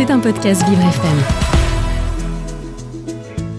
C'est 0.00 0.10
un 0.10 0.18
podcast 0.18 0.66
Vivre 0.66 0.80
FM. 0.80 1.18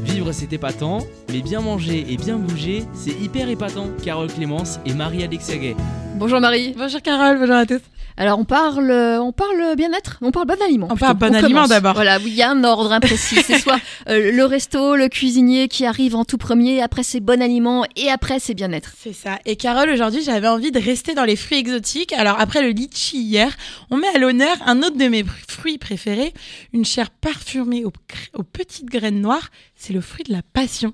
Vivre 0.05 0.31
c'est 0.31 0.51
épatant, 0.51 1.01
mais 1.31 1.43
bien 1.43 1.61
manger 1.61 2.03
et 2.09 2.17
bien 2.17 2.37
bouger, 2.37 2.83
c'est 2.95 3.11
hyper 3.11 3.47
épatant. 3.47 3.89
Carole 4.03 4.25
Clémence 4.25 4.79
et 4.87 4.93
Marie-Alexia 4.95 5.57
Gay. 5.57 5.75
Bonjour 6.15 6.39
Marie. 6.39 6.73
Bonjour 6.75 6.99
Carole, 7.03 7.37
bonjour 7.37 7.57
à 7.57 7.67
tous. 7.67 7.81
Alors 8.17 8.39
on 8.39 8.45
parle, 8.45 8.91
euh, 8.91 9.21
on 9.21 9.31
parle 9.31 9.75
bien-être, 9.75 10.17
on 10.21 10.31
parle 10.31 10.47
bon 10.47 10.61
aliment. 10.63 10.87
On 10.89 10.95
plutôt. 10.95 11.05
parle 11.05 11.17
bon 11.17 11.35
aliment 11.35 11.49
commence. 11.49 11.69
d'abord. 11.69 11.93
Voilà, 11.93 12.17
il 12.19 12.33
y 12.33 12.41
a 12.41 12.49
un 12.49 12.63
ordre 12.63 12.91
imprécis. 12.91 13.41
c'est 13.45 13.59
soit 13.59 13.79
euh, 14.09 14.31
le 14.31 14.45
resto, 14.45 14.95
le 14.95 15.07
cuisinier 15.07 15.67
qui 15.67 15.85
arrive 15.85 16.15
en 16.15 16.25
tout 16.25 16.37
premier, 16.37 16.81
après 16.81 17.03
c'est 17.03 17.19
bon 17.19 17.41
aliment 17.41 17.85
et 17.95 18.09
après 18.09 18.39
c'est 18.39 18.53
bien-être. 18.53 18.93
C'est 19.01 19.13
ça. 19.13 19.39
Et 19.45 19.55
Carole, 19.55 19.89
aujourd'hui, 19.89 20.21
j'avais 20.23 20.47
envie 20.47 20.71
de 20.71 20.79
rester 20.79 21.13
dans 21.13 21.23
les 21.25 21.35
fruits 21.35 21.57
exotiques. 21.59 22.13
Alors, 22.13 22.39
après 22.39 22.61
le 22.61 22.69
litchi 22.69 23.17
hier, 23.19 23.55
on 23.89 23.97
met 23.97 24.07
à 24.13 24.17
l'honneur 24.17 24.55
un 24.65 24.79
autre 24.83 24.97
de 24.97 25.07
mes 25.07 25.23
fruits 25.47 25.77
préférés, 25.77 26.33
une 26.73 26.85
chair 26.85 27.09
parfumée 27.09 27.83
aux, 27.85 28.43
petites 28.43 28.89
graines 28.89 29.21
noires. 29.21 29.49
C'est 29.75 29.93
le 29.93 30.01
fruit 30.01 30.23
de 30.23 30.33
la 30.33 30.41
passion. 30.43 30.93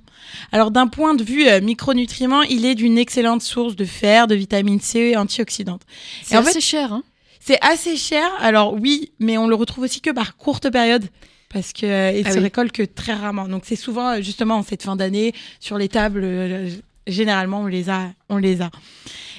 Alors, 0.51 0.71
d'un 0.71 0.87
point 0.87 1.13
de 1.13 1.23
vue 1.23 1.47
euh, 1.47 1.59
micronutriments, 1.61 2.43
il 2.43 2.65
est 2.65 2.75
d'une 2.75 2.97
excellente 2.97 3.41
source 3.41 3.75
de 3.75 3.83
fer, 3.85 4.27
de 4.27 4.35
vitamine 4.35 4.79
C 4.79 4.99
et 4.99 5.17
antioxydante. 5.17 5.81
C'est 6.23 6.37
en 6.37 6.41
assez 6.41 6.53
fait- 6.53 6.61
cher, 6.61 6.93
hein. 6.93 7.03
C'est 7.47 7.59
assez 7.61 7.95
cher. 7.95 8.29
Alors, 8.39 8.73
oui, 8.73 9.13
mais 9.19 9.37
on 9.37 9.47
le 9.47 9.55
retrouve 9.55 9.85
aussi 9.85 10.01
que 10.01 10.09
par 10.09 10.35
courte 10.35 10.69
période. 10.69 11.07
Parce 11.47 11.71
qu'il 11.71 11.87
il 11.87 12.23
Ah 12.25 12.31
se 12.31 12.39
oui. 12.39 12.43
récolte 12.43 12.73
que 12.73 12.83
très 12.83 13.13
rarement. 13.13 13.47
Donc, 13.47 13.63
c'est 13.65 13.77
souvent, 13.77 14.09
euh, 14.09 14.21
justement, 14.21 14.55
en 14.55 14.63
cette 14.63 14.83
fin 14.83 14.97
d'année, 14.97 15.31
sur 15.61 15.77
les 15.77 15.87
tables, 15.87 16.25
euh, 16.25 16.69
généralement, 17.07 17.61
on 17.61 17.67
les 17.67 17.89
a. 17.89 18.09
On 18.27 18.35
les 18.35 18.61
a. 18.61 18.69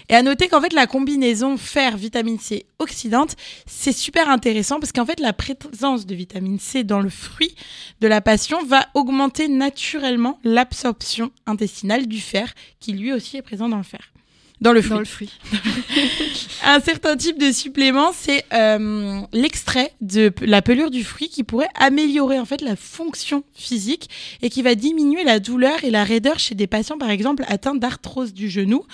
Et 0.09 0.15
à 0.15 0.23
noter 0.23 0.49
qu'en 0.49 0.63
fait, 0.63 0.73
la 0.73 0.87
combinaison 0.87 1.59
fer, 1.59 1.99
vitamine 1.99 2.39
C, 2.39 2.65
oxydante, 2.79 3.37
c'est 3.67 3.93
super 3.93 4.31
intéressant 4.31 4.81
parce 4.81 4.93
qu'en 4.93 5.05
fait, 5.05 5.21
la 5.21 5.35
présence 5.35 6.07
de 6.07 6.15
vitamine 6.15 6.59
C 6.59 6.85
dans 6.85 7.01
le 7.01 7.11
fruit 7.11 7.55
de 8.01 8.09
la 8.09 8.23
passion 8.23 8.65
va 8.65 8.87
augmenter 8.95 9.49
naturellement 9.49 10.39
l'absorption 10.45 11.31
intestinale 11.45 12.07
du 12.07 12.23
fer, 12.23 12.55
qui 12.81 12.95
lui 12.95 13.13
aussi 13.13 13.37
est 13.37 13.43
présent 13.43 13.69
dans 13.69 13.77
le 13.77 13.83
fer. 13.83 14.01
Dans 14.61 14.73
le 14.73 14.83
fruit. 14.83 14.95
Dans 14.95 14.99
le 14.99 15.05
fruit. 15.05 15.31
Un 16.65 16.81
certain 16.81 17.17
type 17.17 17.39
de 17.39 17.53
supplément, 17.53 18.13
c'est 18.13 18.45
euh, 18.53 19.21
l'extrait 19.33 19.93
de 20.01 20.33
la 20.43 20.63
pelure 20.63 20.91
du 20.91 21.05
fruit 21.05 21.29
qui 21.29 21.45
pourrait 21.45 21.69
améliorer 21.77 22.41
en 22.41 22.45
fait 22.45 22.61
la 22.61 22.75
fonction 22.75 23.45
physique 23.55 24.11
et 24.43 24.51
qui 24.51 24.63
va 24.63 24.75
diminuer 24.75 25.23
la 25.23 25.39
douleur 25.39 25.85
et 25.85 25.91
la 25.91 26.03
raideur 26.03 26.39
chez 26.39 26.55
des 26.55 26.67
patients 26.67 26.99
par 26.99 27.11
exemple 27.11 27.45
atteints 27.47 27.77
d'arthrose 27.77 28.35
du 28.35 28.51
genou 28.51 28.85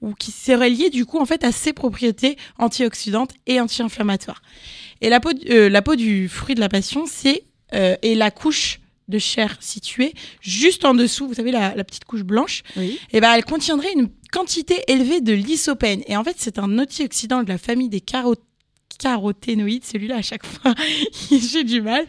ou 0.00 0.14
qui 0.14 0.32
seraient 0.32 0.70
liés 0.70 0.90
du 0.90 1.06
coup 1.06 1.18
en 1.18 1.26
fait 1.26 1.44
à 1.44 1.52
ses 1.52 1.72
propriétés 1.72 2.36
antioxydantes 2.58 3.30
et 3.46 3.60
anti-inflammatoires. 3.60 4.42
Et 5.00 5.08
la 5.08 5.20
peau, 5.20 5.30
euh, 5.50 5.68
la 5.68 5.82
peau 5.82 5.94
du 5.94 6.28
fruit 6.28 6.54
de 6.54 6.60
la 6.60 6.68
passion, 6.68 7.04
c'est 7.06 7.44
euh, 7.74 7.96
et 8.02 8.14
la 8.14 8.30
couche 8.30 8.80
de 9.08 9.18
chair 9.18 9.56
située 9.60 10.14
juste 10.40 10.84
en 10.84 10.94
dessous, 10.94 11.26
vous 11.28 11.34
savez 11.34 11.50
la, 11.52 11.74
la 11.74 11.84
petite 11.84 12.04
couche 12.04 12.22
blanche, 12.22 12.62
Oui. 12.76 12.98
eh 13.12 13.20
ben, 13.20 13.32
elle 13.34 13.44
contiendrait 13.44 13.92
une 13.94 14.08
quantité 14.30 14.82
élevée 14.88 15.20
de 15.20 15.32
lysopène. 15.32 16.02
Et 16.06 16.16
en 16.16 16.24
fait, 16.24 16.36
c'est 16.38 16.58
un 16.58 16.78
antioxydant 16.78 17.42
de 17.42 17.48
la 17.48 17.58
famille 17.58 17.88
des 17.90 18.00
caro- 18.00 18.36
caroténoïdes. 18.98 19.84
Celui-là, 19.84 20.16
à 20.16 20.22
chaque 20.22 20.46
fois, 20.46 20.74
j'ai 21.30 21.64
du 21.64 21.80
mal. 21.82 22.06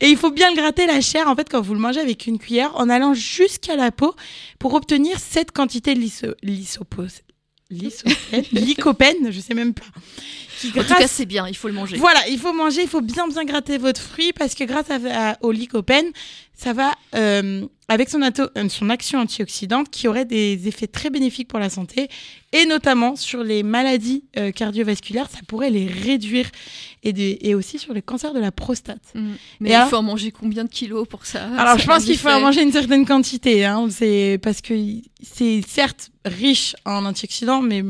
Et 0.00 0.08
il 0.08 0.16
faut 0.16 0.30
bien 0.30 0.50
le 0.50 0.56
gratter 0.56 0.86
la 0.86 1.00
chair, 1.00 1.28
en 1.28 1.34
fait, 1.36 1.48
quand 1.50 1.60
vous 1.60 1.74
le 1.74 1.80
mangez 1.80 2.00
avec 2.00 2.26
une 2.26 2.38
cuillère, 2.38 2.74
en 2.76 2.88
allant 2.88 3.12
jusqu'à 3.14 3.76
la 3.76 3.90
peau 3.90 4.14
pour 4.58 4.74
obtenir 4.74 5.18
cette 5.18 5.52
quantité 5.52 5.94
de 5.94 6.00
lyso- 6.00 6.34
lysopose. 6.42 7.20
Lysopène, 7.70 8.44
lycopène, 8.52 9.30
je 9.30 9.40
sais 9.40 9.52
même 9.54 9.74
pas. 9.74 9.84
Qui 10.60 10.68
En 10.68 10.72
tout 10.72 10.78
grâce- 10.80 10.98
cas, 10.98 11.08
c'est 11.08 11.26
bien, 11.26 11.46
il 11.48 11.56
faut 11.56 11.68
le 11.68 11.74
manger. 11.74 11.96
voilà, 11.96 12.26
il 12.28 12.38
faut 12.38 12.52
manger, 12.52 12.82
il 12.82 12.88
faut 12.88 13.00
bien 13.00 13.26
bien 13.28 13.44
gratter 13.44 13.78
votre 13.78 14.00
fruit 14.00 14.32
parce 14.32 14.54
que 14.54 14.64
grâce 14.64 14.90
à, 14.90 15.30
à- 15.30 15.36
au 15.42 15.52
lycopène, 15.52 16.06
ça 16.54 16.72
va 16.72 16.92
euh, 17.14 17.64
avec 17.86 18.08
son, 18.10 18.20
euh, 18.22 18.68
son 18.68 18.90
action 18.90 19.20
antioxydante 19.20 19.88
qui 19.90 20.08
aurait 20.08 20.24
des 20.24 20.66
effets 20.66 20.88
très 20.88 21.08
bénéfiques 21.10 21.46
pour 21.46 21.60
la 21.60 21.70
santé 21.70 22.08
et 22.52 22.66
notamment 22.66 23.14
sur 23.14 23.44
les 23.44 23.62
maladies 23.62 24.24
euh, 24.36 24.50
cardiovasculaires, 24.50 25.28
ça 25.30 25.38
pourrait 25.46 25.70
les 25.70 25.86
réduire 25.86 26.50
et, 27.04 27.54
aussi 27.54 27.78
sur 27.78 27.94
le 27.94 28.00
cancer 28.00 28.34
de 28.34 28.40
la 28.40 28.50
prostate. 28.50 28.98
Mm. 29.14 29.28
Mais 29.60 29.68
Et 29.68 29.72
il 29.72 29.74
alors- 29.76 29.88
faut 29.90 29.96
en 29.96 30.02
manger 30.02 30.32
combien 30.32 30.64
de 30.64 30.68
kilos 30.68 31.06
pour 31.08 31.24
ça? 31.26 31.44
Alors, 31.56 31.78
je 31.78 31.86
pense 31.86 32.02
a 32.02 32.06
qu'il 32.06 32.18
faut 32.18 32.28
en 32.28 32.40
manger 32.40 32.62
une 32.62 32.72
certaine 32.72 33.06
quantité, 33.06 33.64
hein, 33.64 33.86
c'est 33.90 34.40
parce 34.42 34.60
que 34.60 34.74
c'est 35.22 35.62
certes 35.66 36.10
riche 36.24 36.74
en 36.84 37.04
antioxydants, 37.04 37.62
mais 37.62 37.84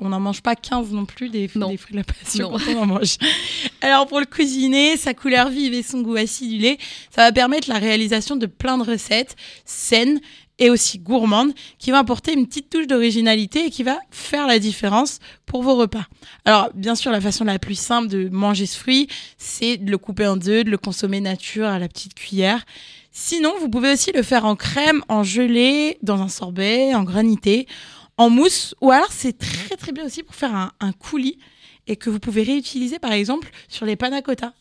on 0.00 0.08
n'en 0.10 0.20
mange 0.20 0.42
pas 0.42 0.54
15 0.56 0.90
non 0.92 1.04
plus 1.06 1.28
des, 1.28 1.50
Non. 1.54 1.70
des 1.70 1.76
fruits 1.76 1.92
de 1.92 1.98
la 1.98 2.04
passion 2.04 2.50
Non. 2.50 2.58
quand 2.58 2.72
on 2.74 2.82
en 2.82 2.86
mange. 2.86 3.16
Alors, 3.80 4.06
pour 4.06 4.20
le 4.20 4.26
cuisiner, 4.26 4.96
sa 4.96 5.14
couleur 5.14 5.48
vive 5.48 5.74
et 5.74 5.82
son 5.82 6.00
goût 6.02 6.16
acidulé, 6.16 6.78
ça 7.10 7.22
va 7.22 7.32
permettre 7.32 7.68
la 7.68 7.78
réalisation 7.78 8.36
de 8.36 8.46
plein 8.46 8.78
de 8.78 8.84
recettes 8.84 9.36
saines 9.64 10.20
et 10.58 10.70
aussi 10.70 10.98
gourmandes 10.98 11.52
qui 11.78 11.90
vont 11.90 11.98
apporter 11.98 12.32
une 12.32 12.46
petite 12.46 12.70
touche 12.70 12.86
d'originalité 12.86 13.66
et 13.66 13.70
qui 13.70 13.82
va 13.82 13.98
faire 14.10 14.46
la 14.46 14.58
différence 14.58 15.18
pour 15.44 15.62
vos 15.62 15.74
repas. 15.76 16.06
Alors, 16.46 16.70
bien 16.74 16.94
sûr, 16.94 17.10
la 17.12 17.20
façon 17.20 17.44
la 17.44 17.58
plus 17.58 17.78
simple 17.78 18.08
de 18.08 18.30
manger 18.30 18.64
ce 18.64 18.78
fruit, 18.78 19.06
c'est 19.36 19.76
de 19.76 19.90
le 19.90 19.98
couper 19.98 20.26
en 20.26 20.36
deux, 20.38 20.64
de 20.64 20.70
le 20.70 20.78
consommer 20.78 21.20
nature 21.20 21.66
à 21.66 21.78
la 21.78 21.88
petite 21.88 22.14
cuillère. 22.14 22.64
Sinon, 23.12 23.52
vous 23.60 23.68
pouvez 23.68 23.92
aussi 23.92 24.12
le 24.12 24.22
faire 24.22 24.44
en 24.46 24.56
crème, 24.56 25.02
en 25.08 25.22
gelée, 25.22 25.98
dans 26.02 26.20
un 26.22 26.28
sorbet, 26.28 26.94
en 26.94 27.02
granité, 27.02 27.66
en 28.16 28.30
mousse, 28.30 28.74
ou 28.80 28.90
alors 28.90 29.12
c'est 29.12 29.36
très 29.38 29.76
très 29.76 29.92
bien 29.92 30.04
aussi 30.04 30.22
pour 30.22 30.34
faire 30.34 30.72
un, 30.80 30.92
coulis 30.92 31.38
et 31.86 31.96
que 31.96 32.10
vous 32.10 32.18
pouvez 32.18 32.42
réutiliser 32.42 32.98
par 32.98 33.12
exemple 33.12 33.50
sur 33.68 33.86
les 33.86 33.96
panna 33.96 34.22
cotta. 34.22 34.54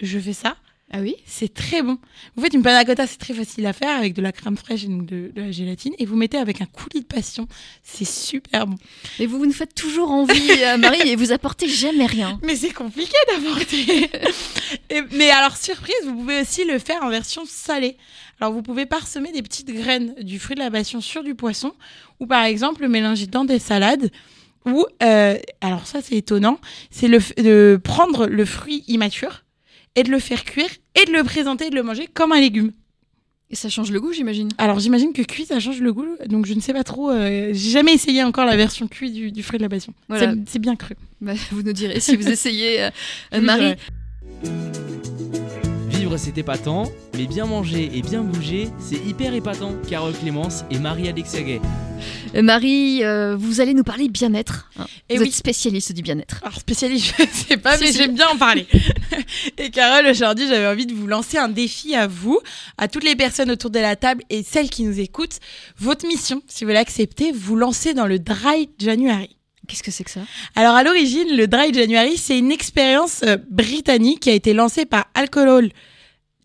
Je 0.00 0.18
fais 0.18 0.32
ça, 0.32 0.56
Ah 0.92 1.00
oui 1.00 1.16
c'est 1.26 1.52
très 1.52 1.82
bon. 1.82 1.98
Vous 2.36 2.42
faites 2.42 2.54
une 2.54 2.62
panna 2.62 2.84
cotta, 2.84 3.06
c'est 3.06 3.18
très 3.18 3.34
facile 3.34 3.66
à 3.66 3.72
faire 3.72 3.96
avec 3.96 4.14
de 4.14 4.22
la 4.22 4.30
crème 4.30 4.56
fraîche 4.56 4.84
et 4.84 4.86
donc 4.86 5.04
de, 5.04 5.32
de 5.34 5.42
la 5.42 5.50
gélatine 5.50 5.92
et 5.98 6.06
vous 6.06 6.14
mettez 6.14 6.38
avec 6.38 6.60
un 6.60 6.66
coulis 6.66 7.00
de 7.00 7.06
passion. 7.06 7.48
C'est 7.82 8.06
super 8.06 8.68
bon. 8.68 8.76
Mais 9.18 9.26
vous, 9.26 9.38
vous 9.38 9.46
nous 9.46 9.52
faites 9.52 9.74
toujours 9.74 10.12
envie, 10.12 10.50
euh, 10.62 10.76
Marie, 10.76 11.08
et 11.08 11.16
vous 11.16 11.32
apportez 11.32 11.68
jamais 11.68 12.06
rien. 12.06 12.38
Mais 12.44 12.54
c'est 12.54 12.72
compliqué 12.72 13.16
d'apporter. 13.28 14.10
Mais 15.16 15.30
alors, 15.30 15.56
surprise, 15.56 15.96
vous 16.04 16.14
pouvez 16.14 16.40
aussi 16.42 16.64
le 16.64 16.78
faire 16.78 17.02
en 17.02 17.10
version 17.10 17.42
salée. 17.46 17.96
Alors, 18.40 18.52
vous 18.52 18.62
pouvez 18.62 18.86
parsemer 18.86 19.32
des 19.32 19.42
petites 19.42 19.72
graines 19.72 20.14
du 20.22 20.38
fruit 20.38 20.54
de 20.54 20.60
la 20.60 20.70
passion 20.70 21.00
sur 21.00 21.24
du 21.24 21.34
poisson, 21.34 21.72
ou 22.20 22.26
par 22.26 22.44
exemple 22.44 22.82
le 22.82 22.88
mélanger 22.88 23.26
dans 23.26 23.44
des 23.44 23.58
salades. 23.58 24.10
Ou, 24.66 24.84
euh, 25.02 25.38
alors 25.60 25.86
ça 25.86 26.00
c'est 26.02 26.16
étonnant, 26.16 26.58
c'est 26.90 27.06
le 27.06 27.20
de 27.40 27.80
prendre 27.82 28.26
le 28.26 28.44
fruit 28.44 28.82
immature 28.88 29.44
et 29.96 30.02
de 30.04 30.10
le 30.10 30.18
faire 30.20 30.44
cuire 30.44 30.68
et 30.94 31.04
de 31.06 31.12
le 31.12 31.24
présenter 31.24 31.66
et 31.66 31.70
de 31.70 31.74
le 31.74 31.82
manger 31.82 32.06
comme 32.12 32.32
un 32.32 32.40
légume. 32.40 32.70
Et 33.50 33.54
ça 33.54 33.68
change 33.68 33.90
le 33.92 34.00
goût, 34.00 34.12
j'imagine. 34.12 34.48
Alors 34.58 34.78
j'imagine 34.80 35.12
que 35.12 35.22
cuit 35.22 35.46
ça 35.46 35.60
change 35.60 35.80
le 35.80 35.92
goût, 35.92 36.16
donc 36.26 36.46
je 36.46 36.54
ne 36.54 36.60
sais 36.60 36.72
pas 36.72 36.82
trop. 36.84 37.10
euh, 37.10 37.50
J'ai 37.52 37.70
jamais 37.70 37.94
essayé 37.94 38.22
encore 38.24 38.44
la 38.44 38.56
version 38.56 38.88
cuit 38.88 39.10
du, 39.12 39.30
du 39.32 39.42
fruit 39.42 39.58
de 39.58 39.62
la 39.62 39.68
passion. 39.68 39.94
Voilà. 40.08 40.34
C'est- 40.46 40.58
bien 40.58 40.74
cru. 40.76 40.94
Bah, 41.20 41.32
vous 41.52 41.62
nous 41.62 41.72
direz 41.72 42.00
si 42.00 42.16
vous 42.16 42.28
essayez. 42.28 42.82
euh, 42.84 42.90
Marie. 43.40 43.74
Vivre 46.16 46.24
c'est 46.34 46.38
épatant, 46.40 46.90
mais 47.14 47.26
bien 47.26 47.44
manger 47.44 47.90
et 47.94 48.00
bien 48.00 48.22
bouger, 48.22 48.68
c'est 48.78 48.96
hyper 49.06 49.34
épatant. 49.34 49.74
Carole 49.88 50.14
Clémence 50.14 50.64
et 50.70 50.78
Marie-Alexia 50.78 51.42
Gay. 51.42 51.60
Euh, 52.34 52.40
Marie, 52.40 53.04
euh, 53.04 53.36
vous 53.38 53.60
allez 53.60 53.74
nous 53.74 53.82
parler 53.84 54.08
bien-être. 54.08 54.70
hein. 54.78 54.86
Et 55.10 55.16
vous 55.16 55.22
oui. 55.24 55.28
êtes 55.28 55.34
spécialiste 55.34 55.92
du 55.92 56.00
bien-être. 56.00 56.38
Alors 56.42 56.58
spécialiste, 56.58 57.14
je 57.18 57.24
sais 57.48 57.56
pas, 57.58 57.76
Si, 57.76 57.84
mais 57.84 57.92
si. 57.92 57.98
j'aime 57.98 58.14
bien 58.14 58.28
en 58.28 58.36
parler. 58.38 58.66
et 59.58 59.68
Carole, 59.70 60.06
aujourd'hui, 60.06 60.46
j'avais 60.48 60.66
envie 60.66 60.86
de 60.86 60.94
vous 60.94 61.06
lancer 61.06 61.36
un 61.36 61.48
défi 61.48 61.94
à 61.94 62.06
vous, 62.06 62.40
à 62.78 62.88
toutes 62.88 63.04
les 63.04 63.14
personnes 63.16 63.50
autour 63.50 63.68
de 63.70 63.78
la 63.78 63.94
table 63.94 64.22
et 64.30 64.42
celles 64.42 64.70
qui 64.70 64.84
nous 64.84 64.98
écoutent. 64.98 65.38
Votre 65.78 66.06
mission, 66.06 66.40
si 66.46 66.64
vous 66.64 66.70
l'acceptez, 66.70 67.30
vous 67.32 67.56
lancez 67.56 67.92
dans 67.92 68.06
le 68.06 68.18
Dry 68.18 68.70
January. 68.78 69.36
Qu'est-ce 69.68 69.82
que 69.82 69.90
c'est 69.90 70.04
que 70.04 70.10
ça? 70.12 70.20
Alors 70.54 70.76
à 70.76 70.82
l'origine, 70.82 71.36
le 71.36 71.46
Dry 71.46 71.74
January, 71.74 72.16
c'est 72.16 72.38
une 72.38 72.52
expérience 72.52 73.20
euh, 73.24 73.36
britannique 73.50 74.20
qui 74.20 74.30
a 74.30 74.34
été 74.34 74.54
lancée 74.54 74.86
par 74.86 75.06
Alcohol 75.14 75.70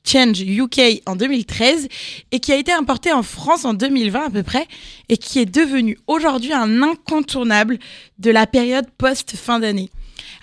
Change 0.04 0.42
UK 0.42 1.02
en 1.06 1.16
2013 1.16 1.88
et 2.32 2.40
qui 2.40 2.52
a 2.52 2.56
été 2.56 2.72
importée 2.72 3.14
en 3.14 3.24
France 3.24 3.66
en 3.66 3.74
2020 3.74 4.26
à 4.26 4.30
peu 4.30 4.44
près 4.44 4.68
et 5.10 5.18
qui 5.18 5.40
est 5.40 5.46
devenue 5.46 5.98
aujourd'hui 6.08 6.54
un 6.54 6.82
incontournable 6.82 7.78
de 8.20 8.32
la 8.32 8.48
période 8.48 8.90
post-fin 8.98 9.60
d'année. 9.60 9.90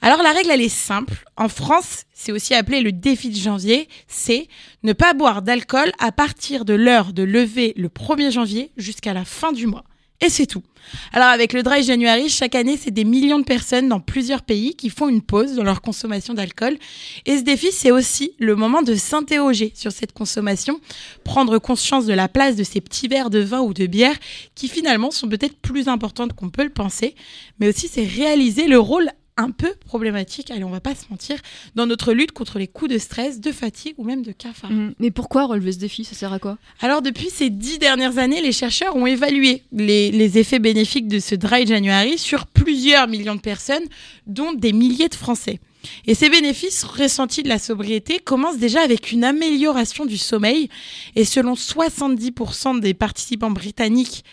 Alors 0.00 0.22
la 0.22 0.32
règle, 0.32 0.50
elle 0.50 0.62
est 0.62 0.68
simple. 0.68 1.24
En 1.36 1.48
France, 1.48 2.04
c'est 2.12 2.32
aussi 2.32 2.54
appelé 2.54 2.80
le 2.80 2.92
défi 2.92 3.30
de 3.30 3.36
janvier, 3.36 3.88
c'est 4.06 4.48
ne 4.82 4.92
pas 4.92 5.12
boire 5.12 5.42
d'alcool 5.42 5.90
à 5.98 6.12
partir 6.12 6.64
de 6.64 6.74
l'heure 6.74 7.12
de 7.12 7.22
lever 7.22 7.72
le 7.76 7.88
1er 7.88 8.30
janvier 8.30 8.70
jusqu'à 8.76 9.12
la 9.12 9.24
fin 9.24 9.52
du 9.52 9.66
mois. 9.66 9.84
Et 10.20 10.30
c'est 10.30 10.46
tout. 10.46 10.64
Alors 11.12 11.28
avec 11.28 11.52
le 11.52 11.62
Dry 11.62 11.82
January, 11.84 12.28
chaque 12.28 12.56
année, 12.56 12.76
c'est 12.76 12.90
des 12.90 13.04
millions 13.04 13.38
de 13.38 13.44
personnes 13.44 13.88
dans 13.88 14.00
plusieurs 14.00 14.42
pays 14.42 14.74
qui 14.74 14.90
font 14.90 15.08
une 15.08 15.22
pause 15.22 15.54
dans 15.54 15.62
leur 15.62 15.80
consommation 15.80 16.34
d'alcool. 16.34 16.76
Et 17.24 17.38
ce 17.38 17.42
défi, 17.42 17.68
c'est 17.70 17.92
aussi 17.92 18.32
le 18.38 18.56
moment 18.56 18.82
de 18.82 18.96
s'interroger 18.96 19.72
sur 19.76 19.92
cette 19.92 20.12
consommation, 20.12 20.80
prendre 21.22 21.58
conscience 21.58 22.06
de 22.06 22.14
la 22.14 22.26
place 22.26 22.56
de 22.56 22.64
ces 22.64 22.80
petits 22.80 23.06
verres 23.06 23.30
de 23.30 23.38
vin 23.38 23.60
ou 23.60 23.72
de 23.72 23.86
bière 23.86 24.16
qui 24.56 24.68
finalement 24.68 25.12
sont 25.12 25.28
peut-être 25.28 25.56
plus 25.56 25.86
importantes 25.86 26.32
qu'on 26.32 26.50
peut 26.50 26.64
le 26.64 26.70
penser, 26.70 27.14
mais 27.60 27.68
aussi 27.68 27.86
c'est 27.86 28.04
réaliser 28.04 28.66
le 28.66 28.80
rôle 28.80 29.10
un 29.38 29.50
peu 29.50 29.72
problématique, 29.86 30.50
allez, 30.50 30.64
on 30.64 30.70
va 30.70 30.80
pas 30.80 30.94
se 30.94 31.04
mentir, 31.10 31.38
dans 31.76 31.86
notre 31.86 32.12
lutte 32.12 32.32
contre 32.32 32.58
les 32.58 32.66
coups 32.66 32.90
de 32.90 32.98
stress, 32.98 33.40
de 33.40 33.52
fatigue 33.52 33.94
ou 33.96 34.04
même 34.04 34.22
de 34.22 34.32
cafard. 34.32 34.70
Mm. 34.70 34.94
Mais 34.98 35.10
pourquoi 35.10 35.46
relever 35.46 35.72
ce 35.72 35.78
défi? 35.78 36.04
Ça 36.04 36.14
sert 36.14 36.32
à 36.32 36.38
quoi? 36.38 36.58
Alors 36.80 37.00
depuis 37.00 37.30
ces 37.30 37.48
dix 37.48 37.78
dernières 37.78 38.18
années, 38.18 38.42
les 38.42 38.52
chercheurs 38.52 38.96
ont 38.96 39.06
évalué 39.06 39.62
les, 39.72 40.10
les 40.10 40.38
effets 40.38 40.58
bénéfiques 40.58 41.08
de 41.08 41.20
ce 41.20 41.36
Dry 41.36 41.66
January 41.66 42.18
sur 42.18 42.46
plusieurs 42.46 43.06
millions 43.08 43.36
de 43.36 43.40
personnes, 43.40 43.84
dont 44.26 44.52
des 44.52 44.72
milliers 44.72 45.08
de 45.08 45.14
Français. 45.14 45.60
Et 46.06 46.14
ces 46.14 46.28
bénéfices 46.28 46.84
ressentis 46.84 47.42
de 47.42 47.48
la 47.48 47.58
sobriété 47.58 48.18
commencent 48.18 48.58
déjà 48.58 48.80
avec 48.80 49.12
une 49.12 49.24
amélioration 49.24 50.06
du 50.06 50.18
sommeil. 50.18 50.68
Et 51.14 51.24
selon 51.24 51.54
70% 51.54 52.80
des 52.80 52.94
participants 52.94 53.50
britanniques 53.50 54.24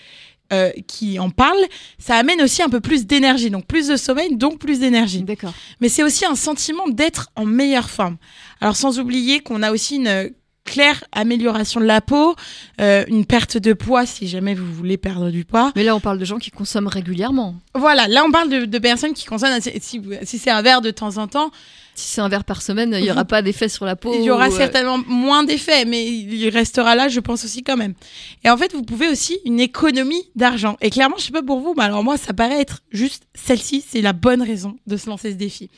euh, 0.53 0.71
qui 0.87 1.19
en 1.19 1.29
parlent, 1.29 1.65
ça 1.97 2.15
amène 2.15 2.41
aussi 2.41 2.61
un 2.61 2.69
peu 2.69 2.79
plus 2.79 3.05
d'énergie. 3.05 3.49
Donc 3.49 3.65
plus 3.65 3.87
de 3.87 3.95
sommeil, 3.95 4.35
donc 4.35 4.59
plus 4.59 4.79
d'énergie. 4.79 5.23
D'accord. 5.23 5.53
Mais 5.81 5.89
c'est 5.89 6.03
aussi 6.03 6.25
un 6.25 6.35
sentiment 6.35 6.87
d'être 6.87 7.31
en 7.35 7.45
meilleure 7.45 7.89
forme. 7.89 8.17
Alors 8.61 8.75
sans 8.75 8.99
oublier 8.99 9.39
qu'on 9.39 9.63
a 9.63 9.71
aussi 9.71 9.95
une 9.95 10.31
claire 10.65 11.03
amélioration 11.11 11.79
de 11.79 11.85
la 11.85 12.01
peau, 12.01 12.35
euh, 12.81 13.05
une 13.07 13.25
perte 13.25 13.57
de 13.57 13.73
poids 13.73 14.05
si 14.05 14.27
jamais 14.27 14.55
vous 14.55 14.71
voulez 14.73 14.97
perdre 14.97 15.29
du 15.29 15.45
poids. 15.45 15.71
Mais 15.75 15.83
là, 15.83 15.95
on 15.95 15.99
parle 15.99 16.17
de 16.17 16.25
gens 16.25 16.39
qui 16.39 16.51
consomment 16.51 16.87
régulièrement. 16.87 17.55
Voilà, 17.75 18.07
là 18.07 18.23
on 18.27 18.31
parle 18.31 18.49
de, 18.49 18.65
de 18.65 18.79
personnes 18.79 19.13
qui 19.13 19.25
consomment, 19.25 19.59
si 19.61 20.37
c'est 20.37 20.51
un 20.51 20.61
verre 20.61 20.81
de 20.81 20.91
temps 20.91 21.17
en 21.17 21.27
temps, 21.27 21.51
Si 21.95 22.07
c'est 22.07 22.21
un 22.21 22.29
verre 22.29 22.43
par 22.43 22.61
semaine, 22.61 22.93
il 22.97 23.03
n'y 23.03 23.11
aura 23.11 23.25
pas 23.25 23.41
d'effet 23.41 23.69
sur 23.69 23.85
la 23.85 23.95
peau. 23.95 24.13
il 24.13 24.23
y 24.23 24.29
aura 24.29 24.49
ou, 24.49 24.53
euh, 24.53 24.57
certainement 24.57 24.97
moins 25.07 25.43
d'effets, 25.43 25.85
mais 25.85 26.05
il 26.05 26.49
restera 26.49 26.95
là, 26.95 27.07
je 27.07 27.19
pense 27.19 27.43
aussi 27.45 27.63
quand 27.63 27.77
même. 27.77 27.93
Et 28.43 28.49
en 28.49 28.57
fait, 28.57 28.73
vous 28.73 28.83
pouvez 28.83 29.07
aussi 29.07 29.39
une 29.45 29.59
économie 29.59 30.23
d'argent. 30.35 30.77
Et 30.81 30.89
clairement, 30.89 31.15
je 31.17 31.23
sais 31.25 31.31
pas 31.31 31.43
pour 31.43 31.59
vous, 31.59 31.73
mais 31.77 31.83
alors 31.83 32.03
moi, 32.03 32.17
ça 32.17 32.33
paraît 32.33 32.61
être 32.61 32.81
juste 32.91 33.23
celle-ci, 33.33 33.83
c'est 33.87 34.01
la 34.01 34.13
bonne 34.13 34.41
raison 34.41 34.77
de 34.87 34.97
se 34.97 35.09
lancer 35.09 35.31
ce 35.31 35.35
défi. 35.37 35.69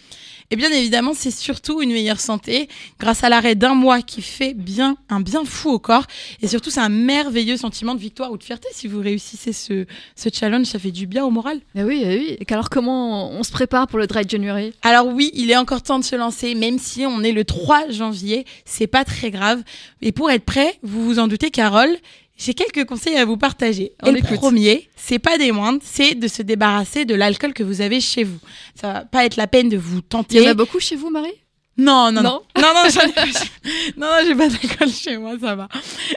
Et 0.49 0.55
bien 0.55 0.71
évidemment, 0.71 1.11
c'est 1.13 1.31
surtout 1.31 1.81
une 1.81 1.91
meilleure 1.91 2.21
santé 2.21 2.69
grâce 2.99 3.23
à 3.25 3.29
l'arrêt 3.29 3.55
d'un 3.55 3.73
mois 3.73 4.01
qui 4.01 4.21
fait 4.21 4.53
bien 4.53 4.95
un 5.09 5.19
bien 5.19 5.43
fou 5.43 5.71
au 5.71 5.79
corps. 5.79 6.05
Et 6.41 6.47
surtout, 6.47 6.69
c'est 6.69 6.79
un 6.79 6.89
merveilleux 6.89 7.57
sentiment 7.57 7.95
de 7.95 7.99
victoire 7.99 8.31
ou 8.31 8.37
de 8.37 8.43
fierté 8.43 8.69
si 8.71 8.87
vous 8.87 9.01
réussissez 9.01 9.51
ce, 9.51 9.85
ce 10.15 10.29
challenge. 10.31 10.67
Ça 10.67 10.79
fait 10.79 10.91
du 10.91 11.05
bien 11.05 11.25
au 11.25 11.31
moral. 11.31 11.59
Ah 11.77 11.81
oui, 11.83 12.01
ah 12.05 12.09
oui. 12.09 12.37
Et 12.39 12.53
alors, 12.53 12.69
comment 12.69 13.29
on 13.31 13.43
se 13.43 13.51
prépare 13.51 13.87
pour 13.87 13.99
le 13.99 14.07
Dry 14.07 14.23
January? 14.27 14.73
Alors 14.83 15.07
oui, 15.07 15.31
il 15.33 15.51
est 15.51 15.57
encore 15.57 15.81
temps 15.81 15.99
de 15.99 16.05
se 16.07 16.15
lancer, 16.15 16.56
même 16.56 16.80
si 16.80 17.06
on 17.06 17.21
est 17.24 17.31
le 17.31 17.44
3 17.44 17.89
janvier, 17.92 18.45
c'est 18.65 18.88
pas 18.88 19.04
très 19.06 19.31
grave. 19.31 19.63
Et 20.01 20.12
pour 20.12 20.31
être 20.31 20.45
prêt, 20.45 20.80
vous 20.83 21.04
vous 21.06 21.19
en 21.19 21.27
doutez, 21.27 21.51
Carole, 21.51 21.95
j'ai 22.38 22.54
quelques 22.54 22.86
conseils 22.86 23.18
à 23.18 23.25
vous 23.25 23.38
partager. 23.38 23.94
Et 24.06 24.12
le 24.12 24.21
premier, 24.21 24.89
c'est 24.95 25.19
pas 25.19 25.38
des 25.38 25.51
moindres, 25.51 25.80
c'est 25.83 26.15
de 26.15 26.27
se 26.27 26.42
débarrasser 26.44 27.06
de 27.06 27.15
l'alcool 27.15 27.54
que 27.54 27.63
vous 27.63 27.81
avez 27.81 28.00
chez 28.00 28.24
vous. 28.24 28.39
Ça 28.80 28.94
va 28.94 29.06
pas 29.06 29.25
être 29.25 29.36
la 29.38 29.48
peine 29.48 29.69
de 29.69 29.77
vous 29.77 29.98
Il 29.98 30.04
tenter. 30.04 30.44
y 30.44 30.48
en 30.48 30.51
a 30.51 30.54
beaucoup 30.54 30.80
chez 30.80 30.95
vous, 30.95 31.09
Marie? 31.09 31.33
Non, 31.77 32.12
non, 32.12 32.21
non. 32.24 32.24
Non 32.24 32.41
Non, 32.62 32.68
non, 32.74 32.89
j'en 32.89 33.01
ai 33.07 33.13
pas 33.13 33.25
chez- 33.25 33.91
non, 33.97 34.07
non, 34.07 34.13
j'ai 34.25 34.33
pas 34.35 34.47
d'alcool 34.50 34.89
chez 34.89 35.18
moi, 35.18 35.33
ça 35.39 35.56
va. 35.56 35.68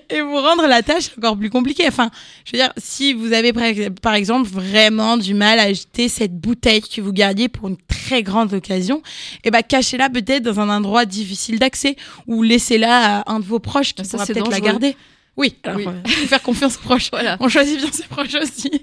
Et 0.09 0.21
vous 0.23 0.37
rendre 0.41 0.67
la 0.67 0.83
tâche 0.83 1.11
encore 1.19 1.37
plus 1.37 1.51
compliquée. 1.51 1.87
Enfin, 1.87 2.11
je 2.45 2.53
veux 2.53 2.59
dire, 2.59 2.73
si 2.79 3.13
vous 3.13 3.33
avez 3.33 3.53
par 4.01 4.15
exemple 4.15 4.49
vraiment 4.49 5.17
du 5.19 5.35
mal 5.35 5.59
à 5.59 5.73
jeter 5.73 6.09
cette 6.09 6.35
bouteille 6.41 6.81
que 6.81 7.01
vous 7.01 7.13
gardiez 7.13 7.49
pour 7.49 7.69
une 7.69 7.77
très 7.77 8.23
grande 8.23 8.53
occasion, 8.55 9.03
eh 9.45 9.51
ben, 9.51 9.63
cachez-la 9.63 10.09
peut-être 10.09 10.43
dans 10.43 10.61
un 10.61 10.69
endroit 10.71 11.05
difficile 11.05 11.59
d'accès 11.59 11.97
ou 12.27 12.43
laissez-la 12.43 13.19
à 13.21 13.31
un 13.33 13.41
de 13.41 13.45
vos 13.45 13.59
proches 13.59 13.95
qui 13.95 14.05
Ça, 14.05 14.13
pourra 14.13 14.27
c'est 14.27 14.33
peut-être 14.35 14.51
la 14.51 14.61
garder. 14.61 14.97
Oui, 15.37 15.55
alors, 15.63 15.77
Oui. 15.79 15.87
euh, 15.87 16.09
faire 16.27 16.43
confiance 16.43 16.77
aux 16.77 16.81
proches. 16.81 17.09
Voilà. 17.13 17.37
On 17.41 17.49
choisit 17.49 17.79
bien 17.79 17.91
ses 17.93 18.03
proches 18.05 18.35
aussi. 18.35 18.83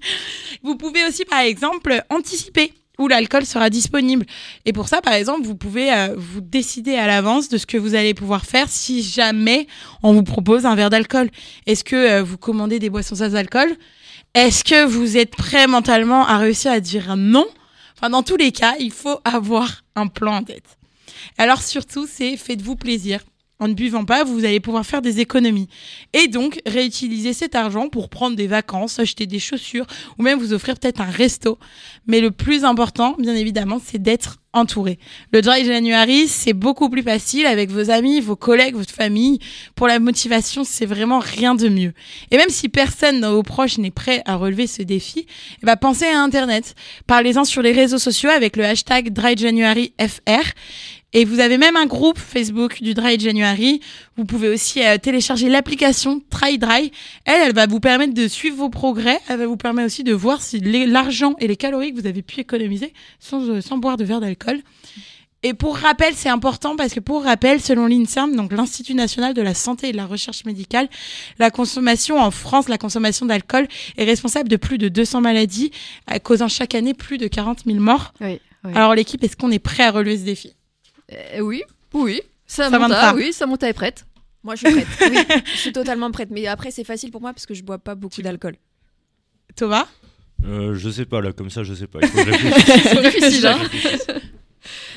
Vous 0.64 0.76
pouvez 0.76 1.06
aussi, 1.06 1.26
par 1.26 1.40
exemple, 1.42 2.02
anticiper 2.10 2.72
où 2.98 3.08
l'alcool 3.08 3.46
sera 3.46 3.70
disponible. 3.70 4.26
Et 4.66 4.74
pour 4.74 4.88
ça, 4.88 5.02
par 5.02 5.14
exemple, 5.14 5.46
vous 5.46 5.56
pouvez 5.56 5.92
euh, 5.94 6.16
vous 6.18 6.42
décider 6.42 6.96
à 6.96 7.08
l'avance 7.08 7.50
de 7.50 7.58
ce 7.58 7.66
que 7.66 7.78
vous 7.78 7.96
allez 7.96 8.14
pouvoir 8.14 8.46
faire 8.46 8.70
si 8.70 9.04
jamais 9.04 9.68
on 10.04 10.14
vous 10.14 10.24
propose 10.24 10.66
un 10.66 10.76
verre 10.76 10.90
d'alcool. 10.90 11.30
Est-ce 11.66 11.84
que 11.84 11.96
euh, 11.96 12.24
vous 12.24 12.38
commandez 12.38 12.80
des 12.80 12.90
boissons 12.90 13.16
sans 13.16 13.36
alcool? 13.36 13.70
Est-ce 14.34 14.64
que 14.64 14.86
vous 14.86 15.18
êtes 15.18 15.36
prêt 15.36 15.68
mentalement 15.68 16.26
à 16.26 16.38
réussir 16.38 16.72
à 16.72 16.80
dire 16.80 17.16
non? 17.18 17.46
Enfin, 17.98 18.10
dans 18.10 18.24
tous 18.24 18.38
les 18.38 18.52
cas, 18.52 18.76
il 18.80 18.92
faut 18.92 19.20
avoir 19.26 19.84
un 19.96 20.08
plan 20.08 20.36
en 20.36 20.44
tête. 20.44 20.78
Alors 21.38 21.62
surtout, 21.62 22.08
c'est 22.08 22.38
faites-vous 22.38 22.76
plaisir. 22.76 23.22
En 23.60 23.68
ne 23.68 23.74
buvant 23.74 24.06
pas, 24.06 24.24
vous 24.24 24.46
allez 24.46 24.60
pouvoir 24.60 24.86
faire 24.86 25.02
des 25.02 25.20
économies. 25.20 25.68
Et 26.14 26.28
donc, 26.28 26.62
réutiliser 26.68 27.34
cet 27.34 27.56
argent 27.56 27.90
pour 27.90 28.08
prendre 28.10 28.36
des 28.36 28.46
vacances, 28.46 29.00
acheter 29.00 29.26
des 29.26 29.40
chaussures 29.40 29.88
ou 30.20 30.24
même 30.24 30.38
vous 30.38 30.54
offrir 30.54 30.78
peut-être 30.78 31.02
un 31.02 31.10
resto. 31.10 31.58
Mais 32.06 32.22
le 32.22 32.30
plus 32.30 32.64
important, 32.64 33.16
bien 33.18 33.34
évidemment, 33.36 33.82
c'est 33.84 34.02
d'être 34.02 34.38
entouré. 34.54 35.00
Le 35.32 35.42
Dry 35.42 35.66
January, 35.66 36.28
c'est 36.28 36.54
beaucoup 36.54 36.90
plus 36.90 37.02
facile 37.02 37.48
avec 37.48 37.72
vos 37.72 37.90
amis, 37.90 38.22
vos 38.22 38.36
collègues, 38.36 38.76
votre 38.76 38.94
famille. 38.94 39.40
Pour 39.76 39.88
la 39.88 40.00
motivation, 40.00 40.64
c'est 40.64 40.86
vraiment 40.86 41.20
rien 41.20 41.56
de 41.56 41.68
mieux. 41.68 41.94
Et 42.30 42.38
même 42.38 42.50
si 42.50 42.70
personne 42.70 43.22
dans 43.22 43.34
vos 43.34 43.44
proches 43.44 43.80
n'est 43.80 43.92
prêt 43.92 44.22
à 44.26 44.36
relever 44.36 44.68
ce 44.68 44.84
défi, 44.84 45.26
eh 45.62 45.66
ben, 45.66 45.76
pensez 45.78 46.06
à 46.06 46.22
Internet. 46.22 46.76
Parlez-en 47.08 47.44
sur 47.44 47.64
les 47.64 47.72
réseaux 47.72 47.98
sociaux 47.98 48.30
avec 48.30 48.56
le 48.56 48.66
hashtag 48.66 49.12
DryJanuaryFR. 49.12 50.54
Et 51.14 51.24
vous 51.24 51.40
avez 51.40 51.58
même 51.58 51.78
un 51.78 51.86
groupe 51.86 52.20
Facebook 52.20 52.82
du 52.82 52.94
Dry 52.94 53.18
January. 53.18 53.80
Vous 54.18 54.26
pouvez 54.26 54.50
aussi 54.50 54.86
euh, 54.86 54.98
télécharger 54.98 55.48
l'application 55.48 56.22
Try 56.30 56.58
Dry. 56.58 56.92
Elle, 57.24 57.48
elle 57.48 57.54
va 57.54 57.66
vous 57.66 57.80
permettre 57.80 58.14
de 58.14 58.28
suivre 58.28 58.58
vos 58.58 58.70
progrès. 58.70 59.20
Elle 59.30 59.40
va 59.40 59.48
vous 59.48 59.56
permettre 59.56 59.86
aussi 59.86 60.04
de 60.04 60.14
voir 60.14 60.42
si 60.42 60.60
l'argent 60.60 61.36
et 61.40 61.48
les 61.48 61.56
calories 61.56 61.94
que 61.94 62.02
vous 62.02 62.08
avez 62.08 62.22
pu 62.22 62.42
économiser 62.42 62.94
sans, 63.20 63.50
euh, 63.50 63.62
sans 63.62 63.78
boire 63.78 63.96
de 63.96 64.04
verre 64.04 64.20
d'alcool. 64.20 64.62
Et 65.44 65.54
pour 65.54 65.78
rappel, 65.78 66.14
c'est 66.14 66.30
important 66.30 66.76
parce 66.76 66.94
que 66.94 67.00
pour 67.00 67.24
rappel, 67.24 67.62
selon 67.62 67.86
l'INSERM, 67.86 68.36
donc 68.36 68.52
l'Institut 68.52 68.96
national 68.96 69.34
de 69.34 69.42
la 69.42 69.54
santé 69.54 69.90
et 69.90 69.92
de 69.94 69.98
la 69.98 70.08
recherche 70.08 70.44
médicale, 70.44 70.90
la 71.40 71.52
consommation 71.52 72.20
en 72.20 72.32
France, 72.32 72.68
la 72.68 72.78
consommation 72.78 73.26
d'alcool 73.26 73.68
est 73.98 74.04
responsable 74.04 74.50
de 74.50 74.58
plus 74.58 74.78
de 74.78 74.90
200 74.90 75.22
maladies, 75.22 75.72
euh, 76.12 76.18
causant 76.20 76.50
chaque 76.50 76.76
année 76.76 76.94
plus 76.94 77.18
de 77.18 77.28
40 77.28 77.64
000 77.66 77.80
morts. 77.80 78.14
Oui. 78.20 78.42
oui. 78.66 78.72
Alors 78.76 78.94
l'équipe, 78.94 79.24
est-ce 79.24 79.38
qu'on 79.38 79.52
est 79.52 79.60
prêt 79.60 79.84
à 79.84 79.92
relever 79.92 80.18
ce 80.18 80.24
défi? 80.24 80.57
Euh, 81.14 81.40
oui, 81.40 81.64
oui. 81.94 82.22
Ça, 82.46 82.70
Samantha. 82.70 83.14
oui, 83.16 83.34
Samantha 83.34 83.70
est 83.70 83.74
prête. 83.74 84.06
Moi, 84.44 84.56
je 84.56 84.68
suis 84.68 84.76
prête. 84.84 84.88
Oui, 85.12 85.42
je 85.54 85.58
suis 85.58 85.72
totalement 85.74 86.12
prête. 86.12 86.30
Mais 86.32 86.48
après, 86.48 86.72
c'est 86.72 86.84
facile 86.84 87.12
pour 87.12 87.22
moi 87.22 87.34
parce 87.34 87.46
que 87.46 87.54
je 87.54 87.64
bois 87.64 87.78
pas 87.78 87.96
beaucoup 87.96 88.22
d'alcool. 88.22 88.56
Thomas 89.56 89.88
Euh, 90.46 90.76
je 90.76 90.90
sais 90.90 91.06
pas, 91.06 91.22
là, 91.22 91.34
comme 91.34 91.50
ça, 91.50 91.64
je 91.64 91.74
sais 91.74 91.88
pas. 91.88 92.00
Il 92.02 92.08
faut 92.08 92.24
réfléchir. 92.24 92.82
C'est 92.84 93.02
difficile, 93.02 93.48
hein 93.48 93.60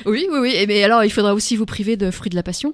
Oui, 0.05 0.27
oui, 0.31 0.39
oui. 0.39 0.53
Et 0.55 0.67
mais 0.67 0.83
alors, 0.83 1.03
il 1.03 1.11
faudra 1.11 1.33
aussi 1.33 1.55
vous 1.55 1.65
priver 1.65 1.97
de 1.97 2.11
fruits 2.11 2.29
de 2.29 2.35
la 2.35 2.43
passion. 2.43 2.73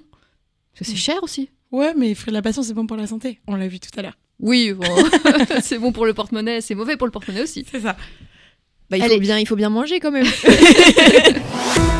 Parce 0.74 0.80
que 0.80 0.86
c'est 0.86 0.95
cher 1.01 1.18
aussi. 1.24 1.50
Ouais, 1.72 1.94
mais 1.96 2.13
fruits 2.15 2.32
de 2.32 2.38
la 2.38 2.41
passion, 2.41 2.62
c'est 2.63 2.74
bon 2.74 2.86
pour 2.88 2.98
la 2.98 3.08
santé. 3.08 3.39
On 3.48 3.56
l'a 3.56 3.67
vu 3.67 3.79
tout 3.79 3.89
à 3.98 4.01
l'heure. 4.01 4.17
Oui, 4.39 4.74
bon. 4.74 4.86
c'est 5.62 5.79
bon 5.79 5.91
pour 5.91 6.06
le 6.06 6.13
porte-monnaie, 6.13 6.62
c'est 6.62 6.75
mauvais 6.75 6.98
pour 6.98 7.08
le 7.08 7.12
porte-monnaie 7.12 7.41
aussi. 7.44 7.65
C'est 7.72 7.79
ça. 7.82 7.96
Bah, 8.89 8.98
il, 8.98 9.03
Allez. 9.03 9.15
faut 9.15 9.22
bien, 9.22 9.38
il 9.39 9.48
faut 9.48 9.56
bien 9.58 9.70
manger 9.70 10.00
quand 10.00 10.12
même. 10.12 10.25